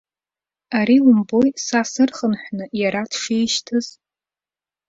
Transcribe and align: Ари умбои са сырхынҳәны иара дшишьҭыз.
Ари 0.79 0.97
умбои 1.09 1.49
са 1.65 1.79
сырхынҳәны 1.91 2.65
иара 2.81 3.01
дшишьҭыз. 3.09 3.87